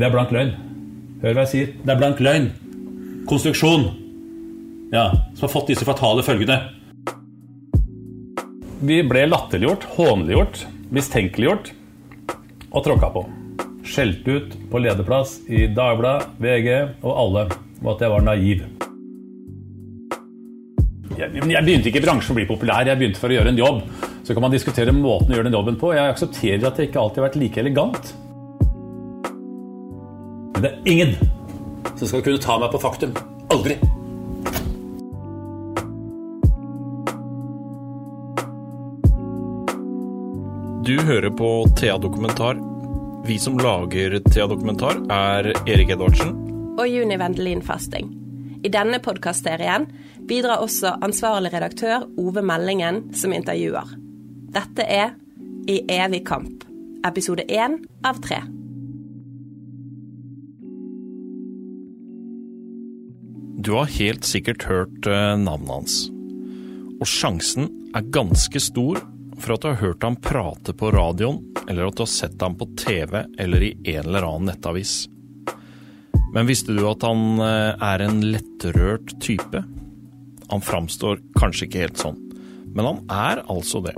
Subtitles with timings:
[0.00, 0.54] Det er blank løgn.
[1.20, 1.72] Hør hva jeg sier.
[1.84, 2.46] Det er blank løgn.
[3.28, 3.82] Konstruksjon.
[4.94, 6.56] Ja, som har fått disse fatale følgene.
[8.80, 10.62] Vi ble latterliggjort, hånliggjort,
[10.96, 11.68] mistenkeliggjort
[12.70, 13.26] og tråkka på.
[13.84, 16.70] Skjelt ut på lederplass i Dagbladet, VG
[17.02, 17.44] og alle
[17.82, 18.64] og at jeg var naiv.
[21.20, 23.60] Jeg, jeg begynte ikke i bransjen å bli populær, jeg begynte for å gjøre en
[23.60, 23.84] jobb.
[24.24, 25.92] Så kan man diskutere måten å gjøre den jobben på.
[25.92, 28.12] Jeg aksepterer at jeg ikke alltid har vært like elegant.
[30.60, 31.14] Men det er ingen
[31.96, 33.14] som skal kunne ta meg på faktum.
[33.48, 33.78] Aldri.
[40.84, 41.48] Du hører på
[41.80, 42.60] Thea Dokumentar.
[43.24, 46.36] Vi som lager Thea Dokumentar, er Erik Edvardsen.
[46.76, 48.12] Og Juni Vendelin Fasting.
[48.60, 49.88] I denne podkastserien
[50.28, 53.96] bidrar også ansvarlig redaktør Ove Meldingen som intervjuer.
[54.52, 55.16] Dette er
[55.72, 56.68] I evig kamp,
[57.08, 58.44] episode én av tre.
[63.70, 65.92] Du har helt sikkert hørt eh, navnet hans.
[66.98, 68.98] Og sjansen er ganske stor
[69.38, 72.58] for at du har hørt ham prate på radioen, eller at du har sett ham
[72.58, 74.96] på TV eller i en eller annen nettavis.
[76.34, 79.62] Men visste du at han eh, er en lettrørt type?
[80.50, 82.18] Han framstår kanskje ikke helt sånn,
[82.74, 83.94] men han er altså det.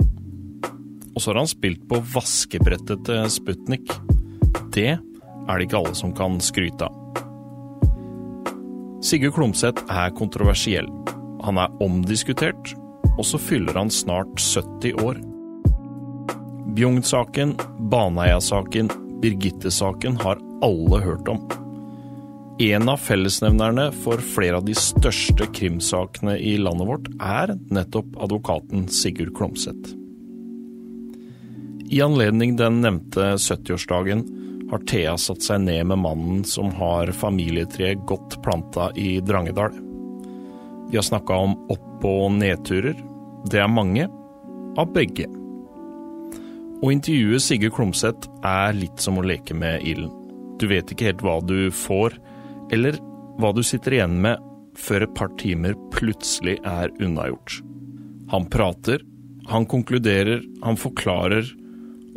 [1.15, 3.89] Og så har han spilt på vaskebrettet til Sputnik.
[4.69, 4.99] Det er
[5.57, 7.02] det ikke alle som kan skryte av.
[9.03, 10.87] Sigurd Klomsæt er kontroversiell.
[11.43, 12.71] Han er omdiskutert,
[13.17, 15.17] og så fyller han snart 70 år.
[16.77, 17.57] Bjugn-saken,
[17.91, 18.87] Baneheia-saken,
[19.19, 21.41] Birgitte-saken har alle hørt om.
[22.63, 28.87] En av fellesnevnerne for flere av de største krimsakene i landet vårt er nettopp advokaten
[28.87, 29.97] Sigurd Klomsæt.
[31.91, 34.23] I anledning den nevnte 70-årsdagen
[34.73, 39.75] har Thea satt seg ned med mannen som har familietreet godt planta i Drangedal.
[40.89, 42.97] Vi har snakka om opp- og nedturer.
[43.49, 44.09] Det er mange.
[44.77, 45.27] Av begge.
[46.83, 50.11] Å intervjue Sigurd Klomsæt er litt som å leke med ilden.
[50.59, 52.17] Du vet ikke helt hva du får,
[52.73, 52.97] eller
[53.39, 54.41] hva du sitter igjen med
[54.77, 57.61] før et par timer plutselig er unnagjort.
[58.33, 59.05] Han prater,
[59.47, 61.45] han konkluderer, han forklarer,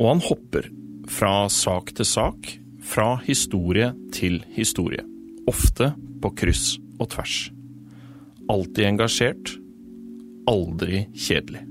[0.01, 0.67] og han hopper
[1.11, 2.49] fra sak til sak,
[2.83, 5.03] fra historie til historie.
[5.47, 7.37] Ofte på kryss og tvers.
[8.51, 9.55] Alltid engasjert,
[10.47, 11.63] aldri kjedelig.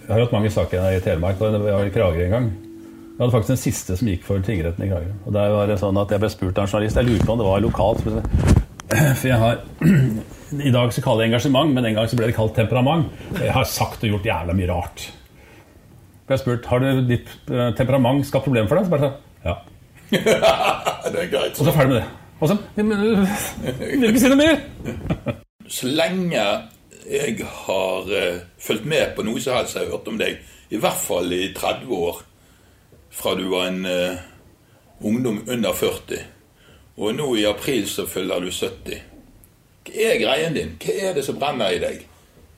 [0.00, 2.50] Jeg har hatt mange saker i Telemark, og jeg var i Kragerø en gang.
[2.50, 5.14] Jeg hadde faktisk den siste som gikk for tingretten i Kragerø.
[5.28, 7.34] Og der var det sånn at Jeg ble spurt av en journalist, jeg lurte på
[7.36, 8.04] om det var lokalt.
[9.20, 9.60] For jeg har
[10.70, 13.12] I dag så kaller jeg engasjement, men en gang så ble det kalt temperament.
[13.38, 15.06] Jeg har sagt og gjort jævla mye rart.
[16.30, 18.86] Jeg ble spurt har du ditt eh, temperament skapt problemer for deg.
[18.86, 19.54] Så bare sånn, ja.
[21.10, 21.56] det er greit.
[21.58, 22.04] Og så ferdig med det.
[22.38, 24.60] Og så øh, Vil ikke si noe mer?
[25.74, 26.44] Så lenge
[27.10, 30.38] jeg har uh, fulgt med på noe som helst jeg har hørt om deg,
[30.70, 32.22] i hvert fall i 30 år,
[33.10, 34.18] fra du var en uh,
[35.06, 36.24] ungdom under 40,
[36.98, 38.98] og nå i april så fyller du 70.
[39.86, 40.74] Hva er greien din?
[40.82, 42.02] Hva er det som brenner i deg?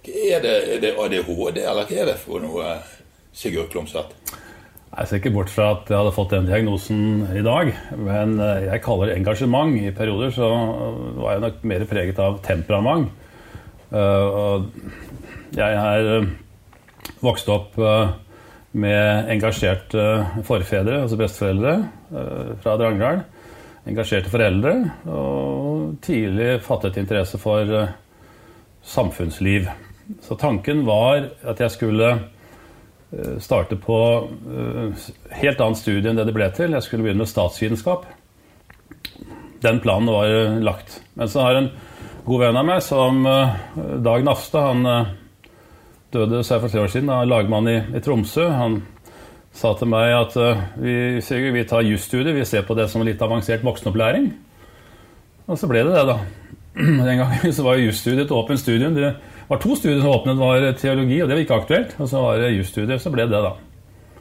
[0.05, 2.75] Hva er det, er det ADHD, eller hva er det for noe,
[3.33, 4.13] Sigurd Klomsæt?
[4.93, 8.67] Jeg ser ikke bort fra at jeg hadde fått den diagnosen i dag, men eh,
[8.67, 9.73] jeg kaller det engasjement.
[9.81, 10.49] I perioder så
[11.17, 13.09] var jeg nok mer preget av temperament.
[13.93, 14.67] Eh,
[15.57, 16.29] Jeg er eh,
[17.25, 18.13] vokst opp eh,
[18.73, 20.05] med engasjerte
[20.49, 21.73] forfedre, altså besteforeldre
[22.13, 23.25] eh, fra Drangedal.
[23.89, 24.75] Engasjerte foreldre,
[25.09, 27.97] og tidlig fattet interesse for eh,
[28.85, 29.73] samfunnsliv.
[30.21, 32.23] Så tanken var at jeg skulle eh,
[33.41, 33.99] starte på
[34.57, 35.09] eh,
[35.43, 36.73] helt annet studie enn det det ble til.
[36.73, 38.07] Jeg skulle begynne med statsvitenskap.
[39.63, 41.01] Den planen var eh, lagt.
[41.15, 41.69] Men så har en
[42.25, 43.59] god venn av meg, som eh,
[44.03, 45.13] Dag Nafstad, han eh,
[46.13, 48.49] døde seg for tre år siden, han er lagmann i, i Tromsø.
[48.57, 48.81] Han
[49.53, 50.95] sa til meg at eh, vi,
[51.25, 54.31] Sigurd, vi tar jusstudiet, vi ser på det som litt avansert voksenopplæring.
[55.51, 56.19] Og så ble det det, da.
[56.81, 58.97] Den gangen så var jusstudiet et åpent studium.
[58.97, 59.13] Det
[59.53, 61.91] var to studier som åpnet, var teologi, og det var ikke aktuelt.
[62.01, 63.53] Og så var det jusstudiet, så ble det, da.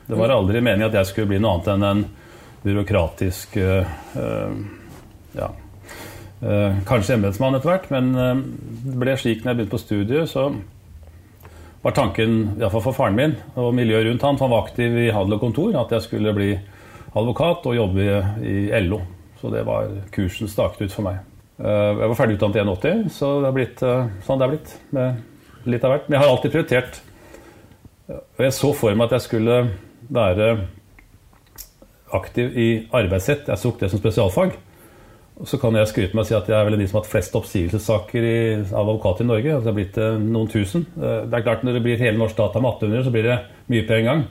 [0.09, 2.01] Det var aldri meningen at jeg skulle bli noe annet enn en
[2.65, 3.87] byråkratisk øh,
[5.37, 5.47] ja,
[6.43, 10.49] øh, Kanskje embetsmann etter hvert, men det ble slik når jeg begynte på studiet, så
[11.81, 15.09] var tanken, iallfall for faren min og miljøet rundt han, for han var aktiv i
[15.15, 16.51] handel og kontor, at jeg skulle bli
[17.15, 18.03] advokat og jobbe
[18.43, 18.99] i, i LO.
[19.39, 21.23] Så det var kursen staket ut for meg.
[21.61, 24.53] Eh, Jeg var ferdig utdannet i 81, så det har blitt eh, sånn det er
[24.55, 24.73] blitt.
[24.97, 26.07] Med litt av hvert.
[26.09, 27.01] Men jeg har alltid prioritert
[28.11, 29.57] Og jeg så for meg at jeg skulle
[30.11, 30.47] være
[32.11, 33.47] aktiv i arbeidsrett.
[33.47, 34.57] Jeg tok det som spesialfag.
[35.41, 37.05] Og Så kan jeg skryte med å si at jeg er vel de som har
[37.05, 38.25] hatt flest oppsigelsessaker
[38.75, 39.55] av advokater i Norge.
[39.61, 40.83] Det har blitt eh, noen tusen.
[40.97, 43.37] Eh, det er klart Når det blir hele norsk data med 800, så blir det
[43.71, 44.25] mye på en gang.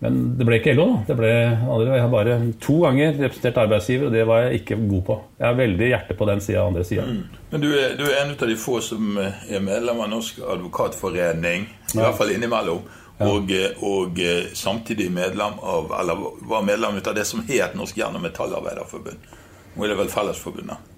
[0.00, 0.86] Men det ble ikke LO.
[0.94, 1.00] da.
[1.10, 1.88] Det ble andre.
[1.92, 5.16] Jeg har bare to ganger representert arbeidsgiver, og det var jeg ikke god på.
[5.36, 7.04] Jeg har veldig hjerte på den sida og andre sida.
[7.04, 7.42] Mm.
[7.50, 11.68] Men du er, du er, en av de få som er medlem av Norsk advokatforening,
[11.68, 12.00] i ja.
[12.00, 12.80] hvert fall innimellom.
[13.20, 13.28] Ja.
[13.28, 13.52] Og,
[13.84, 14.22] og,
[14.56, 19.34] samtidig medlem av, eller var medlem av det som het Norsk Jern- og Metallarbeiderforbund.
[19.74, 20.88] Nå er det vel Fellesforbundet?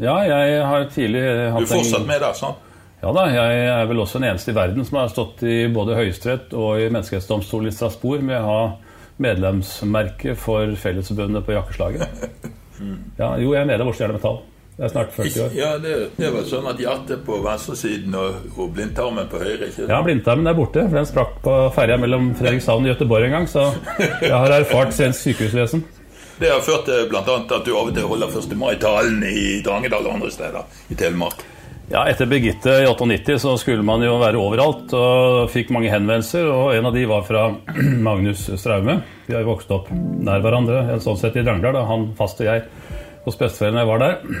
[0.00, 2.62] Ja, jeg har tidlig hatt Du er fortsatt med der, sant?
[3.02, 5.96] Ja da, jeg er vel også den eneste i verden som har stått i både
[5.98, 8.60] Høyesterett og i Menneskerettsdomstolen i Strasbourg med å ha
[9.22, 12.08] medlemsmerke for Fellesforbundet på jakkeslaget.
[13.14, 14.38] Ja, jo, jeg er medlem av Oslo Jern Metall.
[14.74, 15.52] Det er snart 40 år.
[15.54, 19.68] Ja, Det, det var sånn at hjertet på venstresiden og, og blindtarmen på høyre?
[19.68, 20.82] ikke Ja, blindtarmen er borte.
[20.88, 23.46] for Den sprakk på ferja mellom Fredrikshavn og Gøteborg en gang.
[23.52, 23.68] Så
[24.24, 25.84] jeg har erfart svensk sykehusvesen.
[26.42, 27.22] Det har ført til bl.a.
[27.22, 28.58] at du av og til holder 1.
[28.58, 31.44] mai-talen i Drangedal og andre steder i Telemark.
[31.92, 36.46] Ja, Etter Birgitte i 98 så skulle man jo være overalt og fikk mange henvendelser.
[36.48, 37.42] og En av de var fra
[38.06, 38.94] Magnus Straume.
[39.26, 41.84] Vi har jo vokst opp nær hverandre en sånn sett i Drangedal.
[41.90, 42.62] Han fast og jeg
[43.26, 44.40] hos besteforeldrene var der.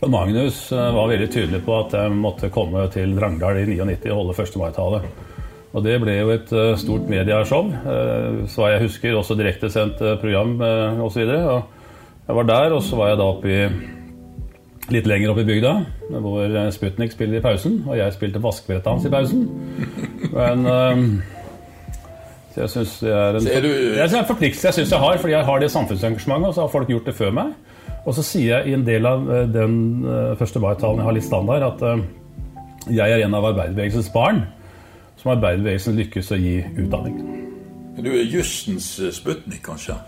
[0.00, 4.10] Og Magnus eh, var veldig tydelig på at jeg måtte komme til Drangedal i 99
[4.10, 4.58] og holde 1.
[4.64, 5.02] mai-tale.
[5.70, 7.70] Og det ble jo et eh, stort medieshow.
[7.70, 10.58] Eh, så jeg husker også direktesendt program
[11.06, 11.22] osv.
[11.22, 13.62] Jeg var der, og så var jeg da oppe i
[14.94, 15.72] litt lenger opp i bygda,
[16.22, 19.44] hvor Sputnik spiller i pausen, og jeg spilte vaskebrettet hans i pausen.
[20.34, 21.04] Men um,
[22.50, 23.70] så jeg syns det er en, er du...
[24.04, 26.90] en forpliktelse jeg syns jeg har, fordi jeg har det samfunnsengasjementet, og så har folk
[26.90, 27.52] gjort det før meg.
[28.00, 29.74] Og så sier jeg i en del av eh, den
[30.06, 34.44] uh, første mai-talen jeg har litt standard, at jeg er en av arbeiderbevegelsens barn
[35.20, 37.20] som arbeiderbevegelsen lykkes å gi utdanning.
[38.00, 39.98] Du er jussens Sputnik, kanskje?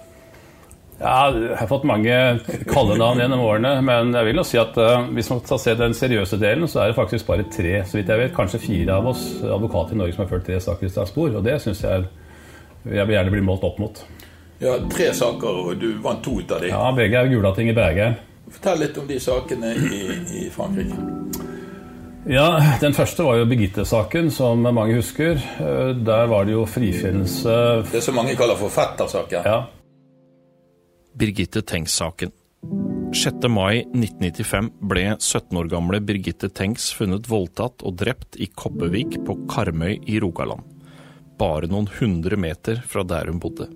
[1.00, 2.17] Ja, jeg har fått mange
[2.71, 5.97] kallenavn gjennom årene, men jeg vil jo si at uh, hvis man skal se den
[5.99, 9.09] seriøse delen, så er det faktisk bare tre, så vidt jeg vet, kanskje fire av
[9.11, 12.05] oss advokater i Norge som har ført tre saker i Strasbourg, og det syns jeg
[12.83, 14.03] jeg vil gjerne bli målt opp mot.
[14.62, 16.71] Ja, tre saker, og du vant to ut av dem.
[16.75, 18.19] Ja, begge er Gulating i Bergheim.
[18.53, 20.00] Fortell litt om de sakene i,
[20.43, 20.99] i Frankrike.
[22.31, 25.41] Ja, Den første var jo Birgitte-saken, som mange husker.
[25.59, 27.55] Eh, der var det jo frifinnelse
[27.91, 29.43] Det som mange kaller for fettersaken?
[29.47, 29.65] Ja.
[31.14, 32.31] Birgitte Tengs-saken.
[33.12, 33.49] 6.
[33.49, 39.37] mai 1995 ble 17 år gamle Birgitte Tengs funnet voldtatt og drept i Koppevik på
[39.50, 40.64] Karmøy i Rogaland,
[41.37, 43.69] bare noen hundre meter fra der hun bodde.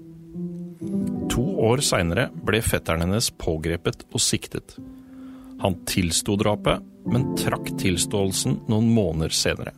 [1.35, 4.79] To år seinere ble fetteren hennes pågrepet og siktet.
[5.61, 9.77] Han tilsto drapet, men trakk tilståelsen noen måneder senere.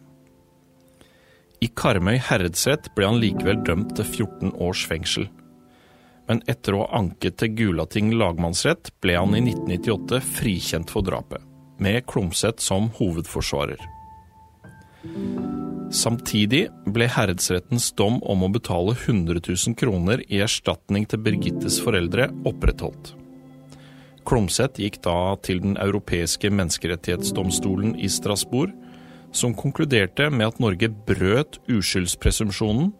[1.58, 5.26] I Karmøy herredsrett ble han likevel dømt til 14 års fengsel
[6.28, 11.40] men etter å ha anket til Gulating lagmannsrett ble han i 1998 frikjent for drapet,
[11.80, 13.80] med Klomsæt som hovedforsvarer.
[15.94, 22.28] Samtidig ble herredsrettens dom om å betale 100 000 kroner i erstatning til Birgittes foreldre
[22.48, 23.14] opprettholdt.
[24.28, 28.74] Klomsæt gikk da til Den europeiske menneskerettighetsdomstolen i Strasbourg,
[29.32, 32.92] som konkluderte med at Norge brøt uskyldspresumpsjonen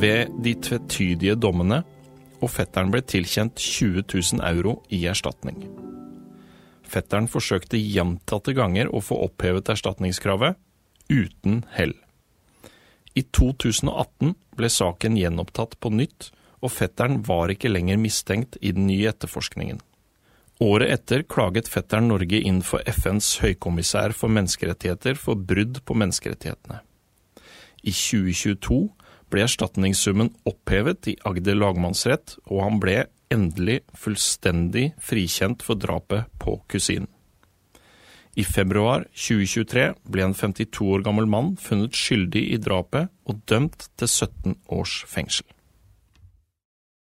[0.00, 1.80] ved de tvetydige dommene
[2.38, 5.62] og fetteren ble tilkjent 20 000 euro i erstatning.
[6.88, 10.56] Fetteren forsøkte gjentatte ganger å få opphevet erstatningskravet,
[11.08, 11.94] uten hell.
[13.16, 16.30] I 2018 ble saken gjenopptatt på nytt,
[16.62, 19.80] og fetteren var ikke lenger mistenkt i den nye etterforskningen.
[20.64, 26.80] Året etter klaget fetteren Norge inn for FNs høykommissær for menneskerettigheter for brudd på menneskerettighetene.
[27.86, 28.80] I 2022
[29.32, 32.98] ble erstatningssummen opphevet i Agder lagmannsrett, og han ble
[33.32, 37.10] endelig fullstendig frikjent for drapet på kusinen.
[38.38, 43.88] I februar 2023 ble en 52 år gammel mann funnet skyldig i drapet og dømt
[43.98, 45.48] til 17 års fengsel.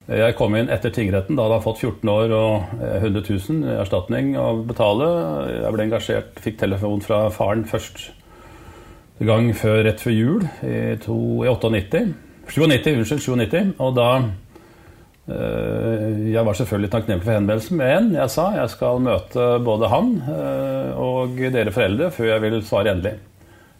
[0.09, 1.37] Jeg kom inn etter tingretten.
[1.37, 5.11] Da hadde han fått 14 år og 100 000 i erstatning å betale.
[5.53, 8.09] Jeg ble engasjert, fikk telefon fra faren først
[9.29, 12.05] gang før, rett før jul i, to, i 98.
[12.51, 13.75] 97, unnskyld, 97.
[13.79, 14.09] Og da
[15.29, 20.15] øh, Jeg var selvfølgelig takknemlig for henvendelsen, men jeg sa jeg skal møte både han
[20.25, 23.19] øh, og dere foreldre før jeg vil svare endelig.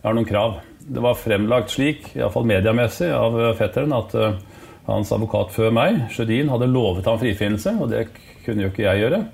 [0.01, 0.61] Jeg har noen krav.
[0.81, 4.39] Det var fremlagt slik, iallfall mediemessig, av fetteren at øh,
[4.87, 8.09] hans advokat før meg, Sjødin, hadde lovet ham frifinnelse, og det
[8.45, 9.25] kunne jo ikke jeg gjøre.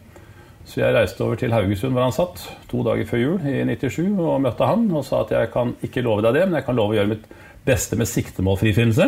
[0.67, 4.19] Så jeg reiste over til Haugesund hvor han satt, to dager før jul i 97
[4.19, 6.79] og møtte han og sa at jeg kan ikke love deg det, men jeg kan
[6.79, 7.29] love å gjøre mitt
[7.67, 9.07] beste med siktemål frifinnelse.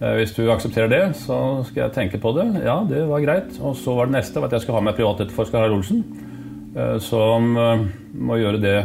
[0.00, 2.44] Hvis du aksepterer det, så skal jeg tenke på det.
[2.64, 3.54] Ja, det var greit.
[3.64, 6.02] Og så var det neste at jeg skulle ha med privatetterforsker Harald Olsen,
[7.00, 8.76] som må gjøre det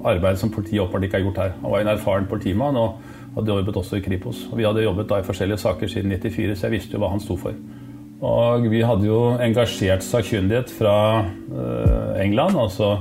[0.00, 1.52] arbeidet som politiet åpenbart ikke har gjort her.
[1.60, 2.98] Han var en erfaren politimann og
[3.36, 4.46] hadde jobbet også i Kripos.
[4.50, 7.12] Og vi hadde jobbet da i forskjellige saker siden 94, så jeg visste jo hva
[7.14, 7.54] han sto for.
[8.20, 10.96] Og vi hadde jo engasjert sakkyndighet fra
[12.20, 12.98] England, altså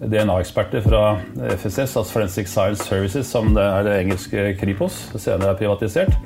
[0.00, 1.04] DNA-eksperter fra
[1.36, 6.16] FSS, altså Forensic Science Services, som det er det engelske Kripos, senere er privatisert.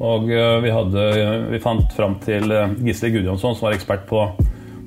[0.00, 1.08] Og eh, vi, hadde,
[1.50, 4.22] vi fant fram til eh, Gisle Gudjonsson, som var ekspert på,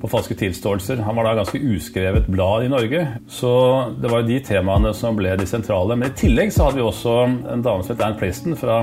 [0.00, 1.02] på falske tilståelser.
[1.06, 3.52] Han var da ganske uskrevet blad i Norge, så
[4.00, 5.98] det var de temaene som ble de sentrale.
[5.98, 8.82] Men i tillegg så hadde vi også en dame som het Ann Preston fra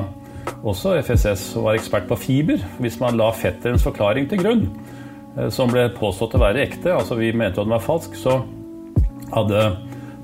[0.63, 2.63] også FSS, var ekspert på fiber.
[2.81, 4.65] Hvis man la fetterens forklaring til grunn,
[5.37, 8.41] eh, som ble påstått å være ekte, altså vi mente at den var falsk, så
[9.31, 9.63] hadde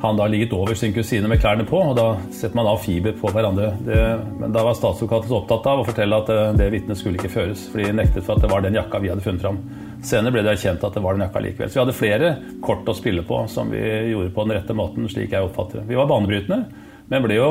[0.01, 3.15] han da ligget over sin kusine med klærne på, og da setter man av fiber
[3.17, 3.71] på hverandre.
[3.85, 3.97] Det,
[4.37, 7.65] men da var statsadvokaten opptatt av å fortelle at eh, det vitnet skulle ikke føres,
[7.71, 9.61] fordi de nektet for at det var den jakka vi hadde funnet fram.
[10.05, 11.71] Senere ble det erkjent at det var den jakka likevel.
[11.71, 13.81] Så vi hadde flere kort å spille på som vi
[14.11, 15.87] gjorde på den rette måten, slik jeg oppfatter det.
[15.89, 17.49] Vi var banebrytende, men ble jo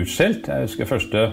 [0.00, 0.48] utskjelt.
[0.48, 1.26] Jeg husker første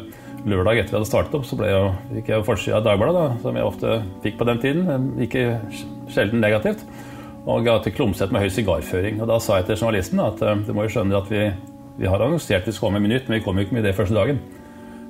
[0.47, 3.25] lørdag etter vi hadde startet opp, så ble jeg, fikk jeg jo forsida av Dagbladet,
[3.43, 5.09] som jeg ofte fikk på den tiden.
[5.21, 5.45] Ikke
[6.11, 6.85] sjelden negativt
[7.49, 9.21] og ga til Klomsæt med høy sigarføring.
[9.21, 11.47] Og Da sa jeg til journalisten at uh, du må jo skjønne at vi,
[11.97, 13.95] vi har annonsert vi skal komme med Minutt, men vi kom jo ikke med det
[13.97, 14.41] første dagen.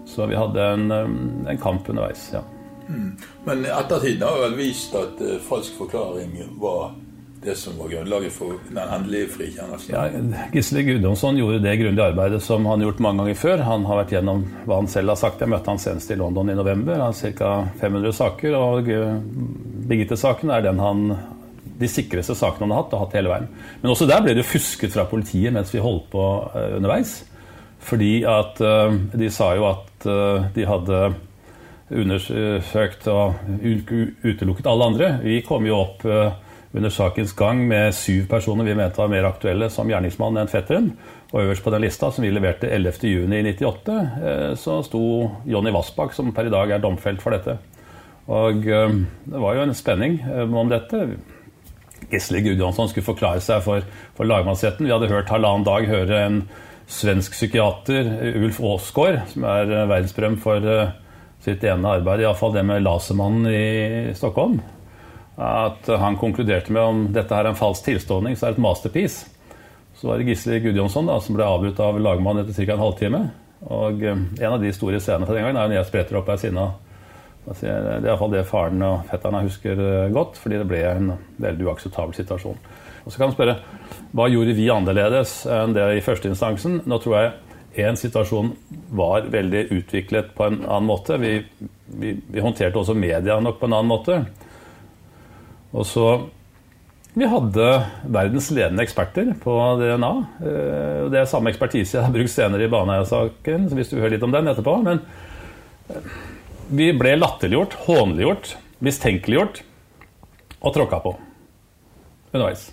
[0.08, 2.32] Så vi hadde en, um, en kamp underveis.
[2.34, 2.44] ja.
[2.88, 3.14] Mm.
[3.46, 6.92] Men ettertiden har vel vist at uh, falsk forklaring var
[7.44, 9.96] det som var grunnlaget for den endelige frikjennelsen?
[9.96, 13.64] Ja, Gisle Gudjonsson gjorde det grundige arbeidet som han har gjort mange ganger før.
[13.66, 15.42] Han har vært gjennom hva han selv har sagt.
[15.42, 17.00] Jeg møtte han senest i London i november.
[17.02, 17.54] Han har ca.
[17.82, 19.16] 500 saker, og uh,
[19.90, 21.02] Birgitte-saken er den han
[21.82, 23.50] de sikreste sakene han har hatt, og hatt hele veien.
[23.82, 27.16] Men også der ble det fusket fra politiet mens vi holdt på uh, underveis.
[27.82, 31.00] Fordi at uh, de sa jo at de hadde
[31.94, 35.10] undersøkt og utelukket alle andre.
[35.22, 36.06] Vi kom jo opp
[36.74, 40.94] under sakens gang med syv personer vi mente var mer aktuelle som gjerningsmann enn fetteren.
[41.32, 45.04] Og øverst på den lista, som vi leverte 11.6.98, så sto
[45.48, 47.58] Jonny Vassbakk, som per i dag er domfelt for dette.
[48.32, 51.06] Og det var jo en spenning om dette.
[52.12, 53.86] Gisle Gudjonsson skulle forklare seg for,
[54.18, 54.88] for lagmannsretten.
[54.88, 56.42] Vi hadde hørt halvannen dag høre en
[56.92, 58.10] svensk psykiater,
[58.42, 60.68] Ulf Aasgaard, som er eh, verdensberømt for
[61.42, 64.60] sitt ene arbeid, iallfall det med Lasermannen i Stockholm.
[65.40, 68.66] At han konkluderte med om dette her er en falsk tilståning, så er det et
[68.66, 69.30] masterpiece.
[69.96, 72.76] Så var det Gisle Gudjonsson da, som ble avbrutt av lagmannen etter ca.
[72.76, 73.22] en halvtime.
[73.72, 76.32] Og uh, en av de store scenene fra den gangen er når jeg spretter opp
[76.34, 76.42] av
[77.42, 81.08] det er iallfall det faren og fetterne husker eh, godt, fordi det ble en
[81.42, 82.60] veldig uakseptabel situasjon.
[83.02, 83.56] Og Så kan man spørre
[84.14, 86.84] hva gjorde vi annerledes enn det i førsteinstansen?
[86.86, 88.52] Nå tror jeg én situasjon
[88.94, 91.18] var veldig utviklet på en annen måte.
[91.18, 91.40] Vi,
[91.88, 94.20] vi, vi, håndterte også media nok på en annen måte.
[95.72, 96.06] Og så
[97.12, 97.66] Vi hadde
[98.08, 100.12] verdens ledende eksperter på DNA.
[100.48, 104.14] Eh, det er samme ekspertise jeg har brukt senere i Baneheia-saken, hvis du vil høre
[104.16, 104.78] litt om den etterpå.
[104.86, 105.04] men
[106.72, 109.60] vi ble latterliggjort, hånliggjort, mistenkeliggjort
[110.62, 111.18] og tråkka på
[112.32, 112.70] underveis.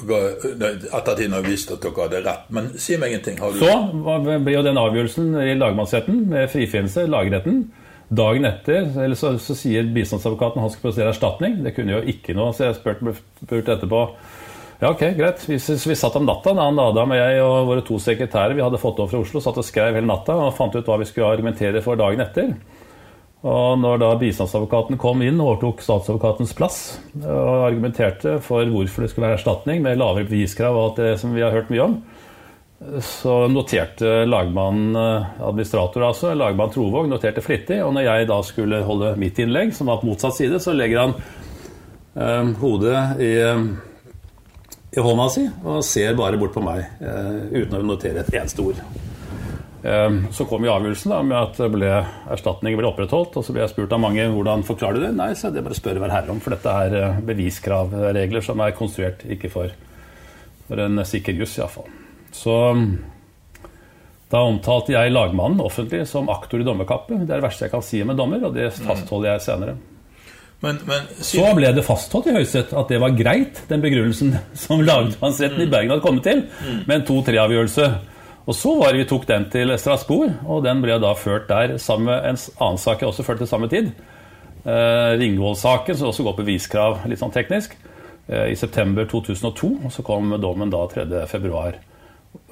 [0.00, 3.36] Ettertiden har vist at dere hadde rett, men si meg ingenting.
[3.36, 3.60] Du...
[3.60, 3.74] Så
[4.24, 7.66] ble jo den avgjørelsen i lagmannsretten med frifinnelse, lagretten.
[8.10, 11.60] Dagen etter så, så, sier bistandsadvokaten han skal presentere erstatning.
[11.62, 13.14] Det kunne jo ikke noe, så jeg spurte,
[13.44, 14.04] spurte etterpå
[14.80, 15.42] ja, ok, greit.
[15.44, 18.80] Vi, vi satt om natta, da Adam og jeg og våre to sekretærer vi hadde
[18.80, 21.28] fått over fra Oslo, satt og skrev hele natta og fant ut hva vi skulle
[21.28, 22.54] argumentere for dagen etter.
[23.44, 26.80] Og når da bistandsadvokaten kom inn og overtok statsadvokatens plass
[27.20, 31.36] og argumenterte for hvorfor det skulle være erstatning med lavere beviskrav og alt det som
[31.36, 31.94] vi har hørt mye om,
[33.04, 37.82] så noterte lagmann administrator, altså, lagmann Trovåg, noterte flittig.
[37.84, 41.02] Og når jeg da skulle holde mitt innlegg, som var på motsatt side, så legger
[41.02, 41.14] han
[42.16, 43.34] eh, hodet i
[44.90, 48.64] i hånda si og ser bare bort på meg eh, uten å notere et eneste
[48.64, 48.80] ord.
[49.86, 51.92] Eh, så kom jo avgjørelsen da, med at ble,
[52.34, 53.38] erstatningen ble opprettholdt.
[53.38, 55.12] Og så ble jeg spurt av mange hvordan forklarer du det.
[55.20, 58.74] Nei, så det bare spør hver herre om, for dette er uh, beviskravregler som er
[58.76, 59.78] konstruert ikke for,
[60.66, 61.86] for en sikker juss, iallfall.
[62.34, 62.56] Så
[64.30, 67.24] da omtalte jeg lagmannen offentlig som aktor i dommerkappet.
[67.24, 69.74] Det er det verste jeg kan si om en dommer, og det fastholder jeg senere.
[70.60, 74.34] Men, men, så ble det fastholdt i Høyesterett at det var greit, den begrunnelsen
[74.66, 75.72] som lagmannsretten i mm.
[75.72, 76.80] Bergen hadde kommet til, mm.
[76.84, 77.90] med en to-tre-avgjørelse.
[78.50, 82.10] Og så var vi tok den til Strasbourg, og den ble da ført der sammen
[82.12, 83.90] med en annen sak jeg også førte til samme tid.
[84.60, 87.76] Eh, Ringvoll-saken, som også går på beviskrav, litt sånn teknisk,
[88.28, 89.70] eh, i september 2002.
[89.86, 91.06] Og så kom dommen da 3.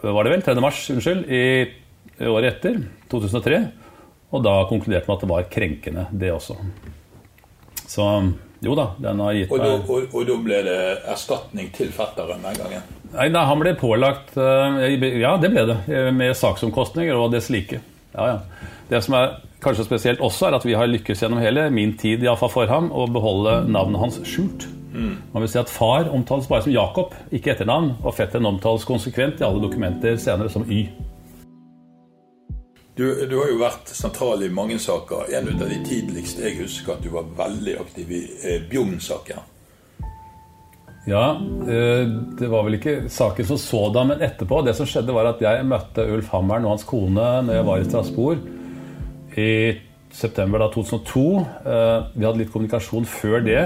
[0.03, 0.43] var det vel?
[0.47, 0.55] 3.
[0.63, 2.81] mars, unnskyld, i året etter,
[3.11, 3.61] 2003.
[4.35, 6.57] Og da konkluderte man at det var krenkende, det også.
[7.89, 8.05] Så
[8.61, 11.93] jo da, den har gitt Og da, meg og, og da ble det erstatning til
[11.95, 12.89] fetteren den gangen?
[13.15, 15.79] Nei, da, han ble pålagt eh, Ja, det ble det.
[15.89, 17.79] eh, Med saksomkostninger og dess like.
[18.13, 18.67] Ja, ja.
[18.91, 22.23] Det som er kanskje spesielt også, er at vi har lykkes gjennom hele min tid
[22.25, 24.67] i iallfall for ham, å beholde navnet hans skjult.
[24.93, 29.43] Man vil si at Far omtales bare som Jakob, ikke etternavn, og fetteren omtales konsekvent
[29.43, 30.87] i alle dokumenter senere som Y.
[32.99, 35.29] Du, du har jo vært sentral i mange saker.
[35.39, 39.45] En av de tidligste jeg husker at du var veldig aktiv i eh, Bjugn-saken.
[41.09, 41.39] Ja,
[42.37, 44.59] det var vel ikke saken som sådan, men etterpå.
[44.67, 47.81] Det som skjedde, var at jeg møtte Ulf Hammeren og hans kone når jeg var
[47.81, 48.43] i Strasbourg
[49.39, 49.53] i
[50.13, 51.25] september da 2002.
[51.65, 53.63] Eh, Vi hadde litt kommunikasjon før det.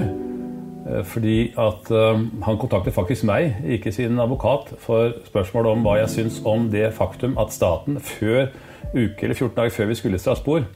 [0.89, 5.99] Eh, Fordi at eh, han kontaktet faktisk meg, ikke sin advokat, for spørsmål om hva
[6.03, 8.49] jeg syns om det faktum at staten før
[8.93, 10.67] uke eller 14 dager før vi skulle i Strasbourg,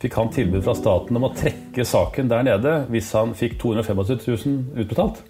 [0.00, 4.24] fikk han tilbud fra staten om å trekke saken der nede hvis han fikk 275
[4.46, 5.20] 000 utbetalt.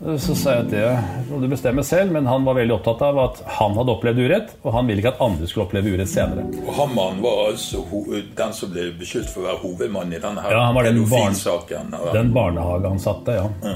[0.00, 0.84] Så sa jeg at det
[1.28, 4.54] må du bestemme selv, men han var veldig opptatt av at han hadde opplevd urett,
[4.64, 6.46] og han ville ikke at andre skulle oppleve urett senere.
[6.64, 10.40] Og Hammann var altså ho den som ble beskyldt for å være hovedmann i denne
[10.40, 11.92] her Ja, han var den pedofilsaken.
[12.00, 13.74] Og- Den barnehageansatte, ja.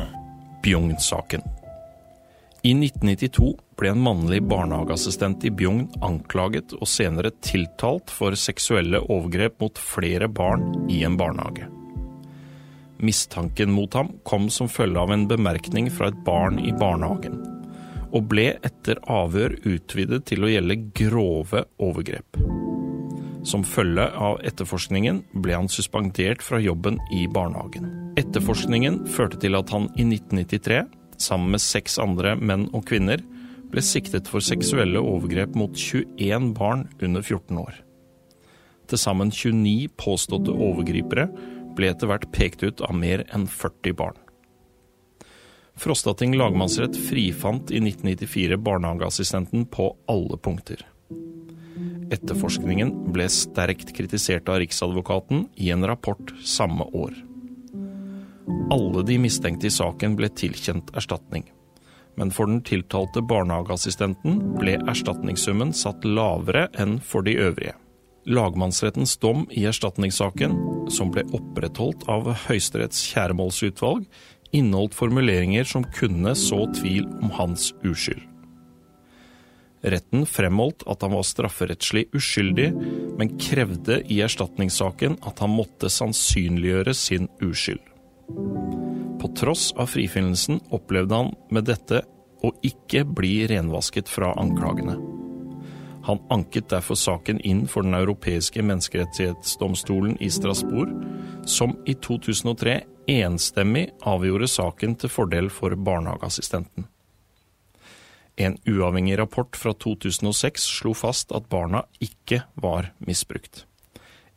[0.65, 1.45] Bjugn-saken.
[2.65, 9.61] I 1992 ble en mannlig barnehageassistent i Bjugn anklaget og senere tiltalt for seksuelle overgrep
[9.61, 11.69] mot flere barn i en barnehage.
[13.03, 17.41] Mistanken mot ham kom som følge av en bemerkning fra et barn i barnehagen,
[18.15, 22.39] og ble etter avhør utvidet til å gjelde grove overgrep.
[23.45, 27.91] Som følge av etterforskningen ble han suspendert fra jobben i barnehagen.
[28.21, 30.85] Etterforskningen førte til at han i 1993,
[31.21, 33.21] sammen med seks andre menn og kvinner,
[33.75, 37.75] ble siktet for seksuelle overgrep mot 21 barn under 14 år.
[38.89, 41.27] Til sammen 29 påståtte overgripere
[41.77, 44.19] ble etter hvert pekt ut av mer enn 40 barn.
[45.77, 50.87] Frostating lagmannsrett frifant i 1994 barnehageassistenten på alle punkter.
[52.15, 57.17] Etterforskningen ble sterkt kritisert av Riksadvokaten i en rapport samme år.
[58.71, 61.49] Alle de mistenkte i saken ble tilkjent erstatning.
[62.15, 67.75] Men for den tiltalte barnehageassistenten ble erstatningssummen satt lavere enn for de øvrige.
[68.31, 70.55] Lagmannsrettens dom i erstatningssaken,
[70.93, 74.05] som ble opprettholdt av Høyesteretts kjæremålsutvalg,
[74.55, 78.23] inneholdt formuleringer som kunne så tvil om hans uskyld.
[79.85, 82.71] Retten fremholdt at han var strafferettslig uskyldig,
[83.19, 87.83] men krevde i erstatningssaken at han måtte sannsynliggjøre sin uskyld.
[89.21, 92.01] På tross av frifinnelsen opplevde han med dette
[92.45, 94.97] å ikke bli renvasket fra anklagene.
[96.05, 100.93] Han anket derfor saken inn for Den europeiske menneskerettighetsdomstolen i Strasbourg,
[101.49, 106.91] som i 2003 enstemmig avgjorde saken til fordel for barnehageassistenten.
[108.37, 113.65] En uavhengig rapport fra 2006 slo fast at barna ikke var misbrukt.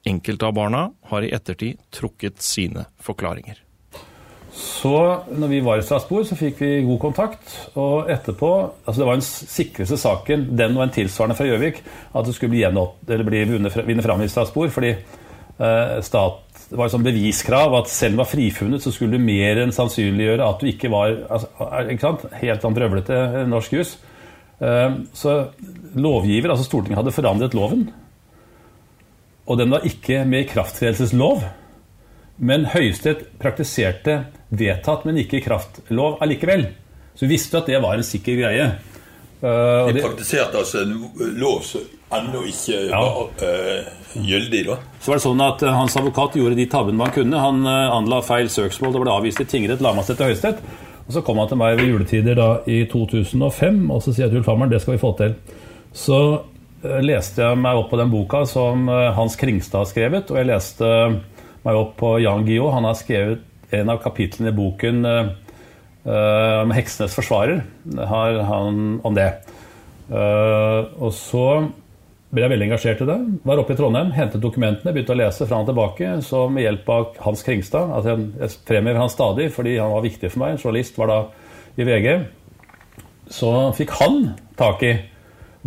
[0.08, 3.67] Enkelte av barna har i ettertid trukket sine forklaringer.
[4.58, 4.92] Så
[5.38, 7.52] når vi var i Strasbourg, så fikk vi god kontakt.
[7.78, 8.50] Og etterpå
[8.88, 12.56] altså Det var den sikreste saken, den og en tilsvarende fra Gjøvik, at det skulle
[12.56, 14.74] bli, gjenopp, bli vunnet, vinne fram i Strasbourg.
[14.74, 16.42] Fordi eh, stat,
[16.72, 19.62] det var et sånt beviskrav at selv om du var frifunnet, så skulle du mer
[19.62, 22.16] enn sannsynliggjøre at du ikke var altså, ikke?
[22.42, 23.22] Helt sånn brøvlete
[23.54, 23.94] norsk jus.
[24.58, 25.38] Eh, så
[26.02, 27.86] lovgiver, altså Stortinget, hadde forandret loven.
[29.48, 31.46] Og den var ikke med ikrafttredelseslov.
[32.38, 34.20] Men Høyesterett praktiserte
[34.54, 36.68] vedtatt, men ikke i kraftlov allikevel.
[37.18, 38.68] Så vi visste at det var en sikker greie.
[39.42, 40.94] Uh, De praktiserte altså en
[41.38, 41.82] lov som
[42.14, 43.00] ennå ikke Ja.
[43.02, 44.78] var eh, gyldig, da.
[45.02, 47.42] så var det sånn at uh, Hans advokat gjorde de tabbene man kunne.
[47.42, 48.94] Han uh, anla feil søksmål.
[48.96, 50.62] Det ble avvist i tingrett, lagmannsrett og Høyesterett.
[51.08, 54.34] Og Så kom han til meg ved juletider da i 2005 og så sier jeg
[54.34, 55.36] til Ulf Hammer, det skal vi få til.
[55.94, 60.32] Så uh, leste jeg meg opp på den boka som uh, Hans Kringstad har skrevet,
[60.32, 60.94] og jeg leste
[61.68, 62.72] meg opp på Jan Guillou.
[62.74, 65.34] Han har skrevet en av kapitlene i boken uh,
[66.08, 67.66] uh, om heksenes forsvarer.
[67.98, 69.28] Har han om det.
[70.08, 71.48] Uh, og så
[72.32, 73.18] ble jeg veldig engasjert i det.
[73.48, 76.16] Var oppe i Trondheim, hentet dokumentene, begynte å lese fra og tilbake.
[76.24, 80.32] Så med hjelp av Hans Kringstad altså jeg fremhever han stadig fordi han var viktig
[80.34, 80.56] for meg.
[80.56, 81.20] En journalist var da
[81.78, 82.10] i VG.
[83.32, 84.22] Så fikk han
[84.60, 84.96] tak i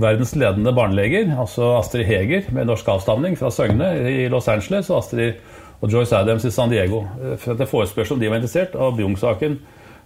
[0.01, 5.03] verdens ledende barneleger, altså Astrid Heger med norsk avstamning fra Søgne i Los Angeles, og
[5.03, 5.41] Astrid
[5.81, 7.05] og Joyce Adams i San Diego.
[7.41, 9.59] For at det forespørsel om de var interessert, og Bjugn-saken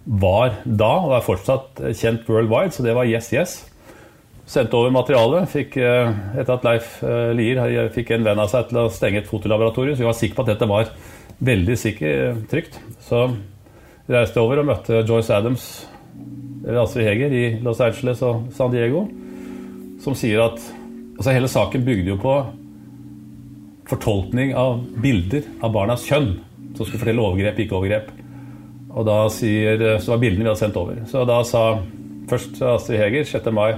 [0.05, 3.55] var da, og er fortsatt, kjent worldwide, så det var yes, yes.
[4.45, 5.49] Sendte over materialet.
[5.49, 8.91] Fikk, eh, etter at Leif eh, Lier eh, fikk en venn av seg til å
[8.93, 10.91] stenge et fotolaboratorium, så vi var sikre på at dette var
[11.45, 12.77] veldig sikkert trygt.
[13.07, 13.25] Så
[14.05, 15.65] reiste jeg over og møtte Joyce Adams,
[16.61, 19.07] eller Astrid Heger, i Los Angeles og San Diego,
[20.05, 20.61] som sier at
[21.15, 22.35] altså Hele saken bygde jo på
[23.89, 26.35] fortolkning av bilder av barnas kjønn,
[26.75, 28.13] som skulle fortelle overgrep, ikke overgrep.
[28.95, 31.01] Og da sier, Så var bildene vi hadde sendt over.
[31.05, 31.79] Så da sa
[32.29, 33.51] først Astrid Heger 6.
[33.51, 33.75] mai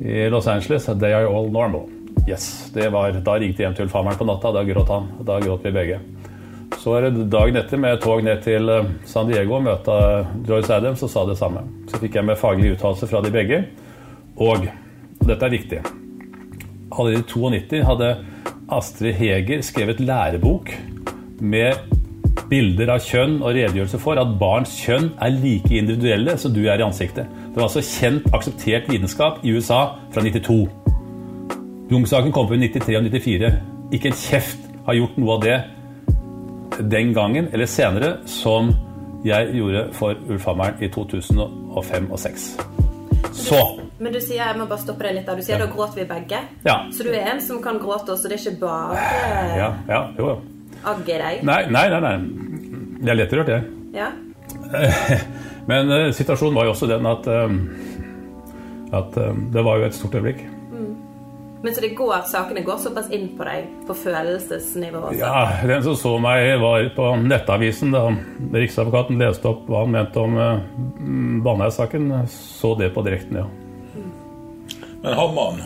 [0.00, 1.88] i Los Angeles They are all normal.
[2.26, 4.52] Yes, det var, Da ringte jeg hjem til ulfammeren på natta.
[4.52, 5.10] Da gråt han.
[5.24, 6.00] Da gråt vi begge.
[6.80, 9.94] Så var det dagen etter med tog ned til eh, San Diego og møte
[10.48, 11.62] Joyce Adams og sa det samme.
[11.88, 13.60] Så fikk jeg med faglig uttalelse fra de begge.
[14.36, 14.66] Og
[15.24, 15.82] dette er viktig.
[16.92, 18.10] Allerede i 92 hadde
[18.72, 20.70] Astrid Heger skrevet lærebok
[21.40, 21.74] med
[22.48, 26.80] bilder av kjønn og redegjørelse for at barns kjønn er like individuelle som du er
[26.80, 27.28] i ansiktet.
[27.28, 29.82] Det var altså kjent, akseptert vitenskap i USA
[30.14, 30.64] fra 92.
[31.92, 33.52] Jung-saken kom på i 93 og 94.
[33.92, 35.58] Ikke en kjeft har gjort noe av det
[36.90, 38.72] den gangen eller senere som
[39.24, 42.48] jeg gjorde for Ulf Hammeren i 2005 og 2006.
[43.34, 43.60] Så
[44.04, 45.38] Men du sier jeg må bare stoppe deg litt der.
[45.40, 45.64] Du sier ja.
[45.64, 46.42] da gråter vi begge.
[46.66, 46.74] Ja.
[46.92, 49.04] Så du er en som kan gråte også, det er ikke bare
[49.56, 50.74] ja, ja, jo, jo.
[50.92, 51.40] agg i deg?
[51.48, 52.02] Nei, nei, nei.
[52.04, 52.42] nei.
[53.00, 53.64] Jeg er lettrørt, jeg.
[53.96, 54.10] Ja.
[55.70, 59.96] Men uh, situasjonen var jo også den at, uh, at uh, det var jo et
[59.96, 60.44] stort øyeblikk.
[60.68, 60.92] Mm.
[61.64, 65.06] Men så det går, sakene går såpass inn på deg på følelsesnivå?
[65.14, 65.24] Også.
[65.24, 68.10] Ja, den som så meg, var på Nettavisen da
[68.52, 70.56] Riksadvokaten leste opp hva han mente om uh,
[71.48, 72.10] Baneheia-saken.
[72.28, 73.50] Så det på direkten, ja.
[75.04, 75.58] Men Hamman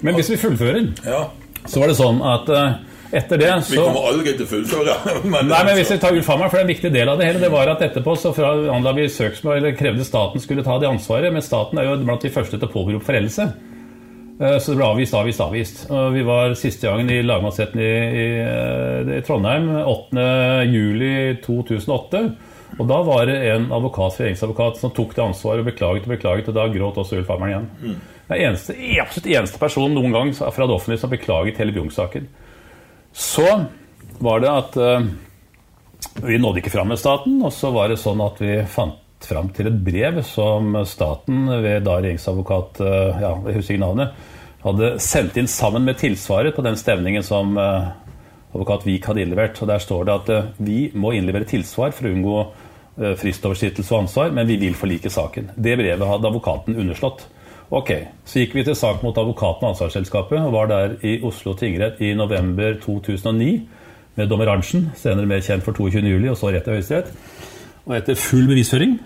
[0.00, 1.26] Men hvis vi fullfører, ja.
[1.68, 2.78] så var det sånn at uh,
[3.12, 4.94] etter det så Vi kommer aldri til å fullføre.
[5.34, 7.20] Men, Nei, men hvis vi tar Ulf Hammer, for det er en viktig del av
[7.20, 8.32] det hele, det var at etterpå så
[8.72, 12.24] anla vi søksmål, eller krevde staten skulle ta det ansvaret, men staten er jo blant
[12.24, 13.44] de første til å påberope foreldelse.
[14.40, 15.82] Eh, så det ble avvist, avvist, avvist.
[15.92, 22.22] Og vi var siste gangen i lagmannsretten i, i, eh, i Trondheim 8.07.2008.
[22.80, 26.48] Og da var det en advokat, regjeringsadvokat som tok det ansvaret og beklaget og beklaget,
[26.48, 27.68] og da gråt også Ulf Hammeren igjen.
[27.82, 27.96] Mm.
[28.32, 31.74] Det er eneste, absolutt eneste person noen gang fra det offentlige som har beklaget hele
[31.76, 32.28] Bjugn-saken.
[33.12, 33.44] Så
[34.24, 35.04] var det at uh,
[36.24, 39.50] vi nådde ikke fram med staten, og så var det sånn at vi fant fram
[39.54, 44.24] til et brev som staten ved da regjeringsadvokat uh, ja, jeg husker ikke navnet,
[44.62, 47.92] hadde sendt inn sammen med tilsvaret på den stevningen som uh,
[48.54, 49.60] advokat Vik hadde innlevert.
[49.60, 52.42] Og Der står det at vi må innlevere tilsvar for å unngå
[52.92, 55.46] fristoversittelse og ansvar, men vi vil forlike saken.
[55.56, 57.24] Det brevet hadde advokaten underslått.
[57.72, 57.90] Ok,
[58.28, 62.02] Så gikk vi til sak mot advokaten og ansvarsselskapet og var der i Oslo tingrett
[62.04, 63.68] i november 2009
[64.16, 67.08] med dommer Arntzen, senere mer kjent for 22.07, og så rett til Høyesterett.
[67.86, 68.98] Og etter full bevisføring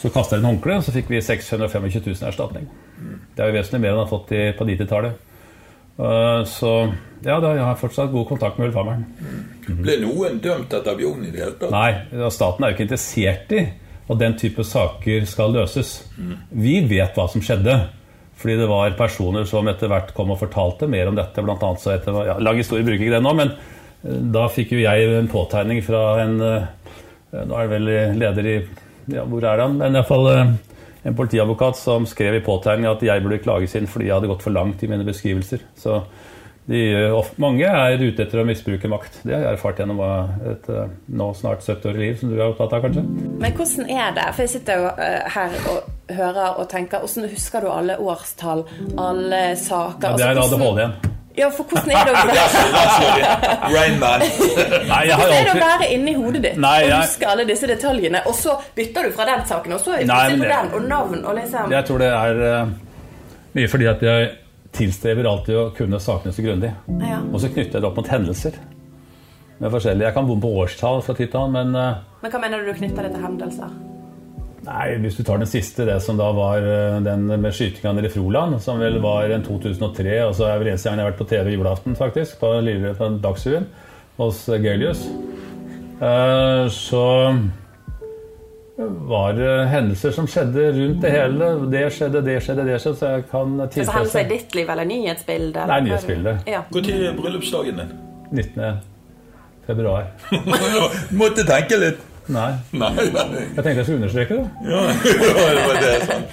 [0.00, 2.64] så kasta jeg en håndkle, og så fikk vi 625 000 erstatning.
[3.36, 5.20] Det er jo vesentlig mer enn jeg har fått på 90-tallet.
[6.00, 6.72] Uh, så
[7.26, 9.04] ja, da, jeg har fortsatt god kontakt med Ulf Hammeren.
[9.68, 11.76] Ble noen dømt etter Bjørn i det hele tatt?
[11.76, 13.66] Nei, staten er jo ikke interessert i
[14.10, 16.00] og den type saker skal løses.
[16.50, 17.78] Vi vet hva som skjedde.
[18.40, 21.42] Fordi det var personer som etter hvert kom og fortalte mer om dette.
[21.44, 24.72] Blant annet så etter, ja, Lang historie bruker ikke det nå, men eh, da fikk
[24.72, 26.68] jo jeg en påtegning fra en eh,
[27.30, 28.54] Nå er det vel leder i
[29.12, 29.76] ja, Hvor er han?
[29.78, 30.54] Men iallfall eh,
[31.06, 34.42] en politiadvokat som skrev i påtegningen at jeg burde klages inn fordi jeg hadde gått
[34.44, 35.62] for langt i mine beskrivelser.
[35.78, 36.00] Så
[36.70, 36.80] de,
[37.42, 39.20] mange er ute etter å misbruke makt.
[39.24, 40.00] Det har jeg erfart gjennom
[40.46, 43.02] et eh, nå snart 70 år liv, som du er opptatt av, kanskje.
[43.42, 44.26] Men hvordan er det?
[44.36, 48.62] For jeg sitter jo eh, her og hører og tenker Hvordan husker du alle årstall,
[49.02, 50.12] alle saker?
[50.12, 50.94] Ja, det er altså, ADHD igjen.
[51.40, 54.24] Ja, for hvordan er det å være Rainman.
[54.92, 56.92] Nei, jeg har Hvordan er det å være inni hodet ditt Nei, jeg...
[56.92, 60.14] og huske alle disse detaljene, og så bytter du fra den saken, og så du
[60.14, 62.70] på den, og navn og liksom Jeg tror det er
[63.58, 64.30] mye fordi at jeg
[64.76, 66.72] tilstreber alltid å kunne sakene så grundig.
[67.02, 67.20] Ja.
[67.30, 68.58] Og så knytter jeg det opp mot hendelser.
[69.60, 70.06] Med forskjellige.
[70.08, 72.70] Jeg kan bo på årstall fra tid til annen, men uh, Men hva mener du
[72.70, 73.72] du knytter det til hendelser?
[74.64, 78.08] Nei, Hvis du tar den siste, det som da var uh, den med skytinga nede
[78.08, 81.12] i Froland, som vel var en 2003, og så er vel eneste gang jeg har
[81.12, 82.54] vært på TV julaften, faktisk, på,
[83.00, 83.68] på Dagsrevyen
[84.20, 85.04] hos Gelius.
[86.00, 87.04] Uh, så
[88.88, 89.40] var
[89.70, 91.48] hendelser som skjedde rundt det hele.
[91.72, 92.98] Det skjedde, det skjedde, det skjedde.
[92.98, 93.88] Så jeg kan tilfreds...
[93.88, 95.66] Så hendelser i ditt liv eller nyhetsbildet?
[95.70, 96.36] Nei, nyhetsbilde.
[96.50, 96.62] Ja.
[96.70, 97.96] Når er bryllupsdagen din?
[98.30, 98.78] 19.
[99.66, 100.12] februar.
[101.22, 102.06] Måtte tenke litt.
[102.30, 102.52] Nei.
[102.70, 103.26] nei, nei.
[103.56, 104.70] Jeg tenkte jeg skulle understreke det.
[104.70, 104.84] Ja,
[105.56, 106.30] det var det sånn.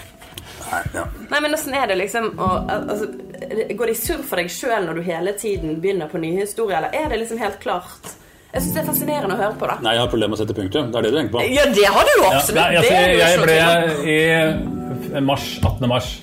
[0.68, 1.04] Nei, ja.
[1.32, 3.06] nei, men åssen er det liksom å, altså,
[3.48, 6.82] Går det i surr for deg sjøl når du hele tiden begynner på nye historier,
[6.82, 8.12] eller er det liksom helt klart
[8.54, 9.68] jeg syns det er fascinerende å høre på.
[9.70, 10.92] da Nei, Jeg har problemer med å sette punktum.
[10.92, 11.44] Det er det du tenker på?
[11.52, 12.62] Ja, det har du jo absolutt.
[12.62, 15.88] Ja, nei, altså, jeg ble i mars, 18.
[15.92, 16.14] mars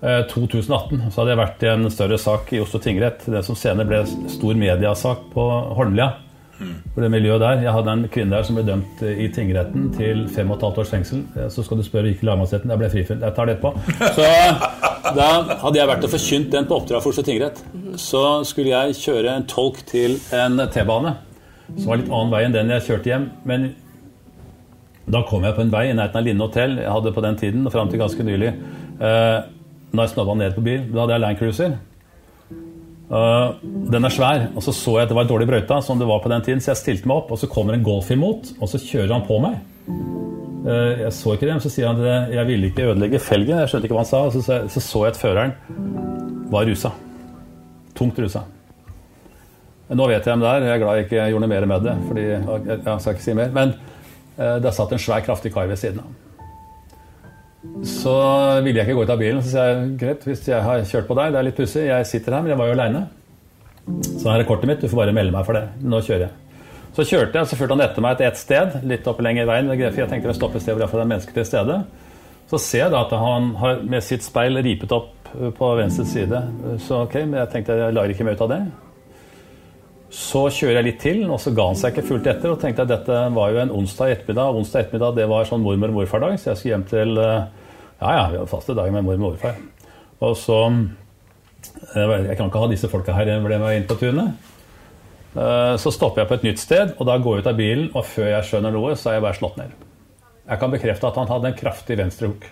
[0.00, 3.24] 2018 så hadde jeg vært i en større sak i Oslo tingrett.
[3.26, 5.46] Det som senere ble stor mediasak på
[5.78, 6.12] Holmlia.
[6.58, 7.60] For det miljøet der.
[7.62, 10.80] Jeg hadde en kvinne der som ble dømt i tingretten til fem og et halvt
[10.82, 11.20] års fengsel.
[11.54, 12.72] Så skal du spørre hvilken lagmannsretten.
[12.74, 13.28] Jeg ble frifunnet.
[13.28, 13.70] Jeg tar det etterpå.
[14.16, 15.28] Så da
[15.62, 17.62] hadde jeg vært og forkynt den på oppdrag for Oslo tingrett.
[18.02, 21.14] Så skulle jeg kjøre en tolk til en T-bane
[21.76, 23.28] som var litt annen vei enn den jeg kjørte hjem.
[23.48, 23.68] Men
[25.08, 26.78] da kom jeg på en vei i nærheten av Linne hotell.
[26.82, 28.54] Jeg hadde på den tiden, og fram til ganske nylig,
[29.00, 29.36] eh,
[29.88, 31.78] da jeg snabba ned på bil, da hadde jeg Land Cruiser.
[33.08, 33.56] Uh,
[33.88, 34.50] den er svær.
[34.52, 36.60] Og så så jeg at det var dårlig brøyta, som det var på den tiden,
[36.60, 39.24] så jeg stilte meg opp, og så kommer en Golf imot, og så kjører han
[39.24, 39.56] på meg.
[40.68, 43.62] Uh, jeg så ikke det, men så sier han at jeg ville ikke ødelegge felgen.
[43.62, 44.22] Jeg skjønte ikke hva han sa.
[44.28, 45.56] Og så, så, så, så jeg at føreren
[46.52, 46.92] var rusa.
[47.96, 48.44] Tungt rusa.
[49.88, 50.64] Nå vet jeg hvem det er.
[50.66, 51.94] Jeg er glad jeg ikke gjorde noe mer med det.
[52.08, 53.52] Fordi, jeg, skal ikke si mer.
[53.54, 53.76] Men
[54.38, 56.16] det det satt en svær, kraftig kar ved siden av.
[57.88, 58.12] Så
[58.62, 59.40] ville jeg ikke gå ut av bilen.
[59.42, 62.10] Så sa jeg greit, hvis jeg har kjørt på deg, det er litt pussig, jeg
[62.10, 63.06] sitter her, men jeg var jo aleine.
[64.04, 65.64] Så her er kortet mitt, du får bare melde meg for det.
[65.82, 66.34] Nå kjører jeg.
[66.96, 69.50] Så kjørte jeg, så fulgte han etter meg til ett sted, litt opp lenger i
[69.50, 69.70] veien.
[69.70, 71.78] For jeg tenkte å stoppe et sted hvor det er mennesker til stede.
[72.48, 76.42] Så ser jeg da at han har med sitt speil ripet opp på venstre side.
[76.84, 78.60] Så ok, men jeg tenkte jeg lar ikke meg ut av det.
[80.14, 82.52] Så kjører jeg litt til, og så ga han seg ikke fullt etter.
[82.52, 84.52] Og tenkte at dette var jo en onsdag ettermiddag.
[84.54, 88.14] og Onsdag ettermiddag det var sånn mormor og morfar-dag, så jeg skulle hjem til Ja
[88.14, 89.58] ja, vi hadde faste dager med mormor og morfar.
[90.24, 90.60] Og så
[91.94, 94.48] Jeg kan ikke ha disse folka her ble med inn på tunet.
[95.34, 98.06] Så stopper jeg på et nytt sted, og da går jeg ut av bilen, og
[98.08, 99.74] før jeg skjønner noe, så er jeg bare slått ned.
[100.48, 102.46] Jeg kan bekrefte at han hadde en kraftig venstrehook.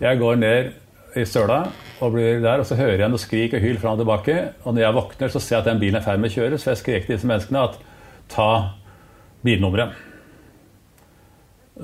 [0.00, 0.72] Jeg går ned
[1.16, 1.60] i søla
[2.02, 4.36] og blir der, og så hører jeg noe skrik og hyl fram og tilbake.
[4.64, 6.34] Og når jeg våkner, så ser jeg at den bilen er i ferd med å
[6.34, 7.78] kjøre, så jeg skrek til disse menneskene at
[8.32, 8.48] ta
[9.46, 9.94] bilnummeret.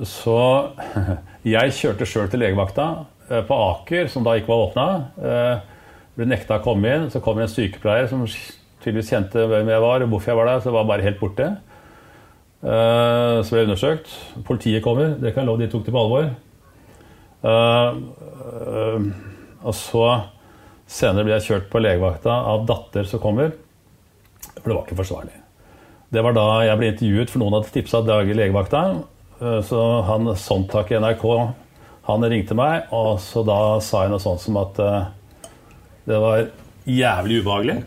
[0.07, 0.37] Så
[1.55, 2.87] jeg kjørte sjøl til legevakta
[3.47, 4.87] på Aker, som da ikke var åpna.
[6.17, 7.09] Ble nekta å komme inn.
[7.11, 8.23] Så kommer en sykepleier som
[8.81, 11.49] tydeligvis kjente hvem jeg var, og hvorfor jeg var der, så var bare helt borte.
[12.61, 14.15] Så ble jeg undersøkt.
[14.47, 15.15] Politiet kommer.
[15.17, 16.31] Det kan jeg love de tok det på alvor.
[19.61, 20.05] Og så
[20.91, 23.53] senere blir jeg kjørt på legevakta av datter som kommer.
[24.59, 25.37] For det var ikke forsvarlig.
[26.11, 28.81] Det var da jeg ble intervjuet, for noen hadde tipsa Dag i legevakta.
[29.65, 31.25] Så han Sontak i NRK
[32.09, 34.79] han ringte meg, og så da sa jeg noe sånt som at
[36.09, 36.47] det var
[36.89, 37.77] jævlig ubehagelig,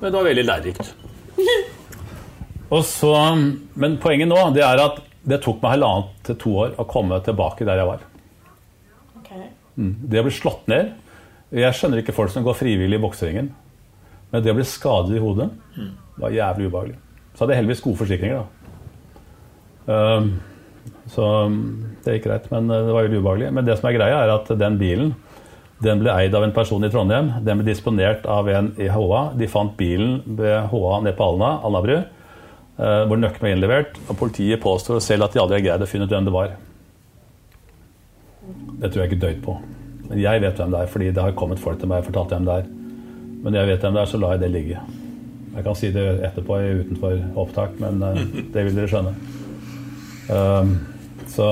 [0.00, 0.94] men det var veldig lærerikt.
[2.74, 3.12] Og så,
[3.78, 7.20] men poenget nå det er at det tok meg halvannet til to år å komme
[7.24, 8.02] tilbake der jeg var.
[9.74, 9.92] Okay.
[10.10, 10.92] Det å bli slått ned
[11.54, 13.50] Jeg skjønner ikke folk som går frivillig i bokseringen.
[14.32, 15.50] Men det å bli skadet i hodet
[16.18, 16.96] var jævlig ubehagelig.
[17.34, 18.40] Så hadde jeg heldigvis gode forsikringer.
[18.40, 19.94] da.
[19.94, 20.32] Um,
[21.12, 21.28] så
[22.02, 23.52] det gikk greit, men det var veldig ubehagelig.
[23.54, 25.14] Men det som er greia, er at den bilen
[25.84, 27.30] den ble eid av en person i Trondheim.
[27.44, 29.22] Den ble disponert av en i HA.
[29.38, 31.96] De fant bilen ved HA nede på Alna, Alnabru,
[32.78, 33.98] hvor nøkkelen var innlevert.
[34.08, 36.54] Og politiet påstår selv at de aldri har greid å finne ut hvem det var.
[38.80, 39.56] Det tror jeg ikke døyt på.
[40.08, 42.34] Men jeg vet hvem det er, fordi det har kommet folk til meg og fortalt
[42.34, 42.68] hvem det er.
[43.44, 44.82] Men når jeg vet hvem det er, så lar jeg det ligge.
[45.54, 48.02] Jeg kan si det etterpå utenfor opptak, men
[48.54, 49.14] det vil dere skjønne.
[50.24, 50.74] Um,
[51.30, 51.48] så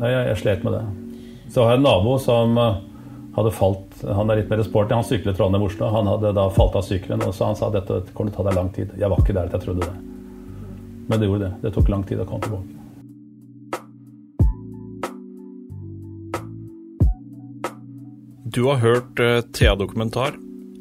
[0.00, 0.82] nei, jeg, jeg slet med det.
[1.52, 2.56] Så har jeg en nabo som
[3.36, 4.92] hadde falt Han er litt mer sporty.
[4.96, 5.88] Han syklet Trondheim-Oslo.
[5.92, 8.48] Han hadde da falt av sykkelen, og så han sa dette kommer til å ta
[8.50, 8.92] deg lang tid.
[8.98, 9.96] Jeg var ikke der at jeg trodde det.
[11.08, 11.52] Men det gjorde det.
[11.64, 12.81] Det tok lang tid å komme tilbake.
[18.54, 19.20] Du har hørt
[19.52, 20.34] Thea-dokumentar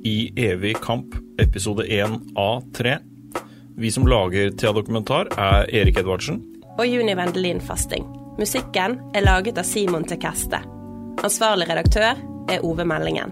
[0.03, 2.97] I evig kamp, episode 1A3.
[3.77, 6.41] Vi som lager Thea-dokumentar, er Erik Edvardsen.
[6.77, 8.03] Og Juni Vendelin Fasting.
[8.39, 10.59] Musikken er laget av Simon Tekeste.
[11.23, 12.19] Ansvarlig redaktør
[12.51, 13.31] er Ove Meldingen.